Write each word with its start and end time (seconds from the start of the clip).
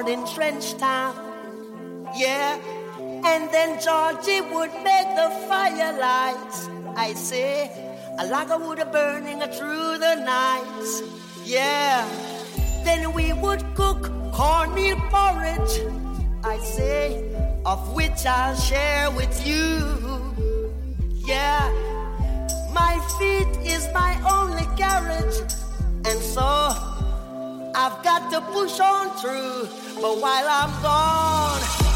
born 0.00 0.12
in 0.12 0.24
Trenchtown. 0.24 1.14
Yeah, 2.16 2.58
and 3.24 3.50
then 3.50 3.80
Georgie 3.80 4.40
would 4.40 4.72
make 4.84 5.08
the 5.16 5.30
firelights. 5.48 6.68
I 6.96 7.14
say, 7.14 7.70
like 8.30 8.50
a 8.50 8.58
wood 8.58 8.82
burning 8.92 9.40
through 9.40 9.98
the 9.98 10.14
night. 10.16 11.02
Yeah, 11.44 12.06
then 12.84 13.12
we 13.12 13.32
would 13.32 13.62
cook 13.74 14.10
cornmeal 14.32 14.96
porridge. 15.10 15.80
I 16.44 16.58
say, 16.58 17.34
of 17.64 17.94
which 17.94 18.26
I'll 18.26 18.56
share 18.56 19.10
with 19.10 19.46
you. 19.46 19.68
Yeah, 21.26 21.70
my 22.72 22.98
feet 23.18 23.52
is 23.64 23.88
my 23.92 24.16
only 24.28 24.66
carriage, 24.76 25.36
and 26.04 26.20
so. 26.20 26.89
I've 27.74 28.02
got 28.02 28.30
to 28.32 28.40
push 28.52 28.80
on 28.80 29.10
through, 29.18 29.68
but 30.00 30.18
while 30.18 30.46
I'm 30.48 30.82
gone, 30.82 31.89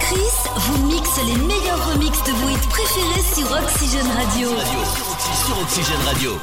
Chris 0.00 0.18
vous 0.56 0.86
mixe 0.86 1.18
les 1.24 1.36
meilleurs 1.46 1.92
remixes 1.92 2.22
de 2.24 2.32
vos 2.32 2.48
hits 2.50 2.68
préférés 2.68 3.22
sur 3.34 3.50
Oxygène 3.50 4.06
Sur 5.46 5.58
Oxygène 5.62 6.00
Radio. 6.04 6.38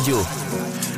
Radio. 0.00 0.20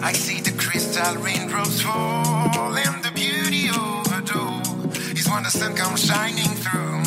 I 0.01 0.13
see 0.13 0.41
the 0.41 0.53
crystal 0.57 1.17
raindrops 1.17 1.81
fall 1.81 2.77
and 2.77 3.03
the 3.03 3.11
beauty 3.13 3.69
overdose 3.69 5.19
is 5.19 5.29
when 5.29 5.43
the 5.43 5.51
sun 5.51 5.75
comes 5.75 6.07
shining 6.07 6.55
through. 6.63 7.03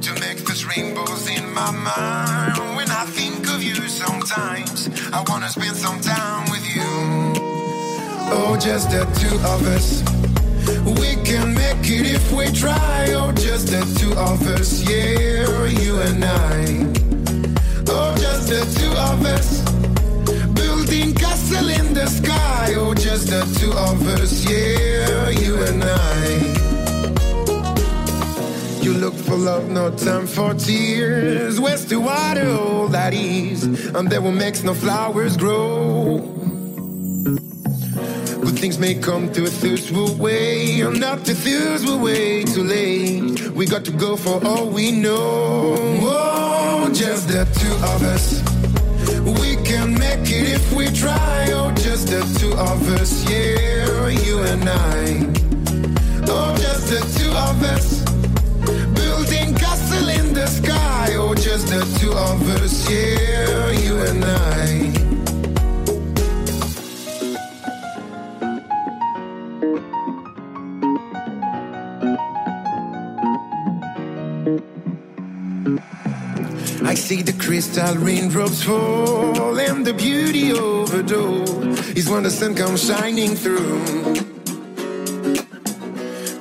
To 0.00 0.20
make 0.20 0.38
those 0.46 0.64
rainbows 0.64 1.28
in 1.28 1.44
my 1.52 1.70
mind. 1.70 2.76
When 2.76 2.88
I 2.88 3.04
think 3.04 3.46
of 3.50 3.62
you 3.62 3.74
sometimes, 3.86 4.88
I 5.12 5.22
wanna 5.28 5.50
spend 5.50 5.76
some 5.76 6.00
time 6.00 6.50
with 6.50 6.64
you. 6.74 6.92
Oh, 8.32 8.56
just 8.58 8.88
the 8.90 9.04
two 9.20 9.36
of 9.52 9.60
us. 9.76 10.00
We 11.00 11.22
can 11.22 11.52
make 11.52 11.84
it 11.90 12.06
if 12.06 12.32
we 12.32 12.46
try. 12.50 13.12
Oh, 13.12 13.30
just 13.32 13.66
the 13.66 13.82
two 14.00 14.12
of 14.12 14.40
us, 14.56 14.80
yeah, 14.88 15.66
you 15.66 16.00
and 16.00 16.24
I. 16.24 17.03
Oh, 17.88 18.14
just 18.18 18.48
the 18.48 18.64
two 18.78 18.92
of 19.10 19.24
us. 19.26 19.62
Building 20.52 21.14
castle 21.14 21.68
in 21.68 21.94
the 21.94 22.06
sky. 22.06 22.74
Oh, 22.76 22.94
just 22.94 23.28
the 23.28 23.42
two 23.58 23.72
of 23.72 24.06
us, 24.20 24.44
yeah, 24.48 25.28
you 25.30 25.62
and 25.62 25.82
I. 25.84 26.64
You 28.82 28.94
look 28.94 29.14
for 29.14 29.36
love, 29.36 29.70
no 29.70 29.90
time 29.90 30.26
for 30.26 30.54
tears. 30.54 31.58
Where's 31.58 31.86
the 31.86 31.98
water, 32.00 32.50
all 32.50 32.88
that 32.88 33.14
is? 33.14 33.64
And 33.94 34.10
there 34.10 34.20
will 34.20 34.32
make 34.32 34.62
no 34.62 34.74
flowers 34.74 35.36
grow. 35.36 36.43
Things 38.64 38.78
may 38.78 38.94
come 38.94 39.30
to 39.34 39.42
a 39.42 39.50
thirstful 39.50 40.16
way, 40.16 40.80
I'm 40.80 40.98
not 40.98 41.22
to 41.26 41.34
thirst 41.34 41.86
way 42.00 42.44
too 42.44 42.64
late. 42.64 43.50
We 43.50 43.66
got 43.66 43.84
to 43.84 43.90
go 43.90 44.16
for 44.16 44.42
all 44.42 44.70
we 44.70 44.90
know. 44.90 45.74
Oh, 46.00 46.90
just 46.90 47.28
the 47.28 47.44
two 47.60 47.74
of 47.92 48.02
us. 48.14 48.40
We 49.38 49.62
can 49.68 49.92
make 49.92 50.30
it 50.30 50.48
if 50.48 50.72
we 50.72 50.86
try. 50.86 51.50
Oh, 51.52 51.72
just 51.72 52.06
the 52.06 52.22
two 52.40 52.54
of 52.54 52.88
us, 52.98 53.12
yeah, 53.30 54.08
you 54.08 54.38
and 54.44 54.66
I. 54.66 55.26
Oh, 56.26 56.56
just 56.56 56.88
the 56.88 57.02
two 57.18 57.32
of 57.48 57.62
us. 57.74 58.00
Building 58.94 59.54
castle 59.56 60.08
in 60.08 60.32
the 60.32 60.46
sky. 60.46 61.08
Oh, 61.16 61.34
just 61.34 61.66
the 61.66 61.84
two 62.00 62.12
of 62.12 62.48
us, 62.62 62.90
yeah, 62.90 63.70
you 63.72 63.98
and 63.98 64.24
I. 64.24 64.93
I 76.94 76.96
see 76.96 77.22
the 77.22 77.32
crystal 77.32 77.96
raindrops 77.96 78.62
fall 78.62 79.58
and 79.58 79.84
the 79.84 79.92
beauty 79.92 80.52
overdose 80.52 81.50
is 81.96 82.08
when 82.08 82.22
the 82.22 82.30
sun 82.30 82.54
comes 82.54 82.86
shining 82.86 83.34
through. 83.34 83.82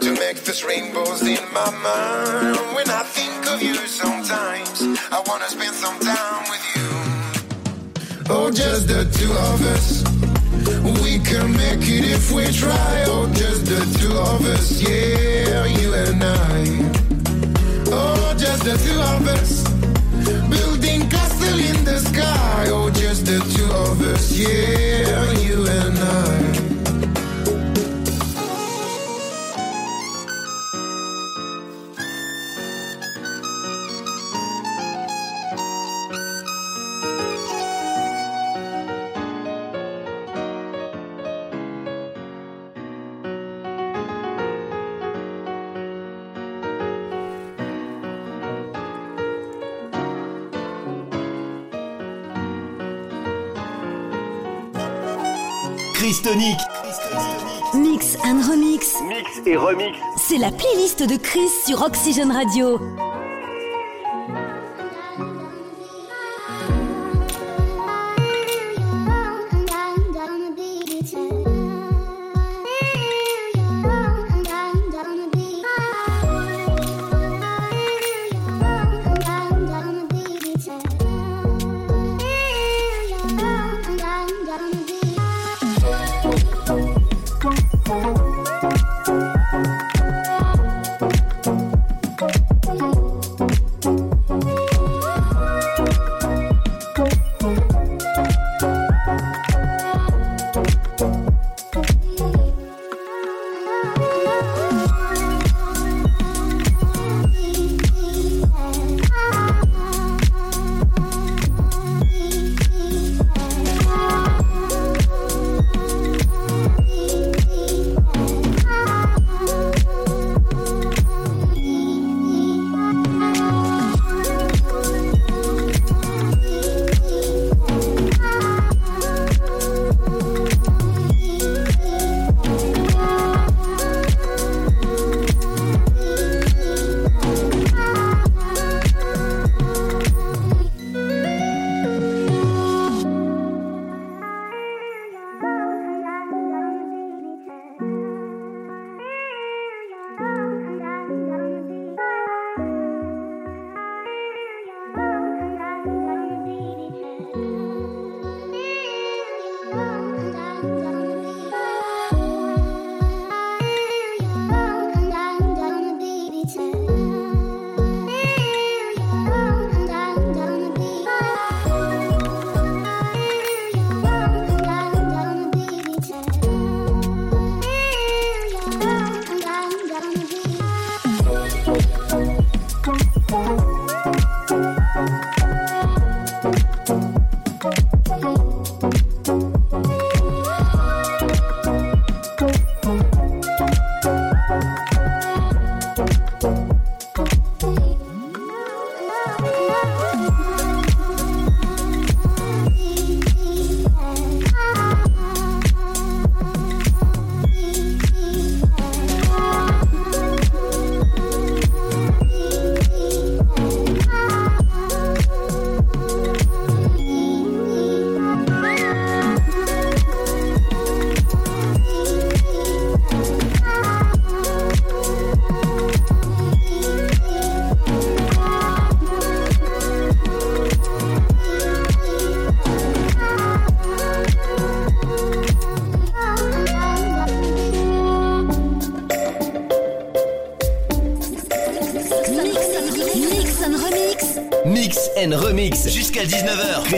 To 0.03 0.09
make 0.21 0.37
those 0.45 0.63
rainbows 0.63 1.23
in 1.23 1.41
my 1.57 1.71
mind. 1.81 2.57
When 2.75 2.87
I 2.87 3.01
think 3.01 3.49
of 3.49 3.63
you 3.63 3.73
sometimes, 3.87 4.83
I 5.11 5.23
wanna 5.25 5.49
spend 5.49 5.73
some 5.73 5.97
time 5.99 6.43
with 6.51 6.65
you. 6.75 6.89
Oh, 8.29 8.51
just 8.51 8.87
the 8.87 9.09
two 9.17 9.33
of 9.49 9.59
us. 9.73 10.03
We 11.01 11.17
can 11.17 11.51
make 11.53 11.89
it 11.89 12.05
if 12.05 12.31
we 12.31 12.45
try. 12.53 13.05
Oh, 13.07 13.25
just 13.33 13.65
the 13.65 13.81
two 13.97 14.13
of 14.13 14.45
us, 14.45 14.79
yeah, 14.79 15.65
you 15.65 15.95
and 15.95 16.23
I. 16.23 16.61
Oh, 17.87 18.35
just 18.37 18.63
the 18.65 18.77
two 18.77 19.01
of 19.01 19.27
us. 19.29 19.72
Of 24.45 24.72
c'est 60.27 60.37
la 60.37 60.51
playlist 60.51 61.03
de 61.03 61.17
Chris 61.17 61.49
sur 61.65 61.81
Oxygène 61.81 62.31
Radio. 62.31 62.79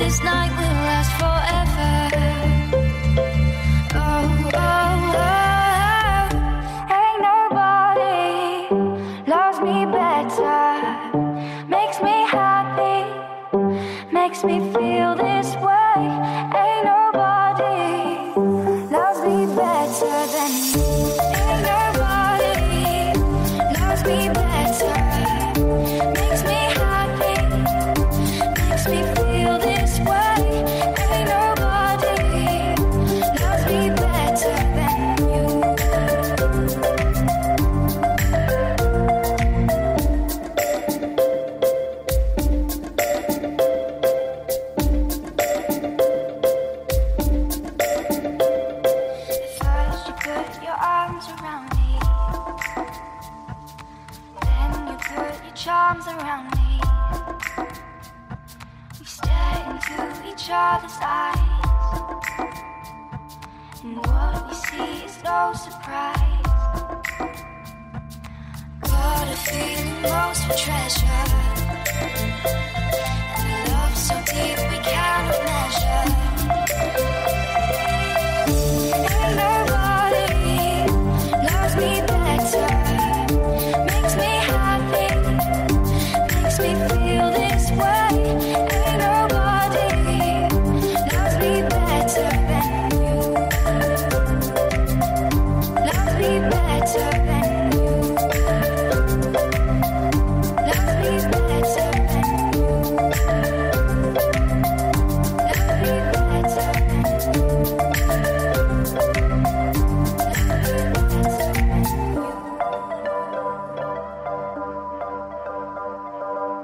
this 0.00 0.22
night 0.22 0.50
will 0.56 0.79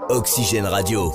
Oxygène 0.09 0.67
Radio. 0.67 1.13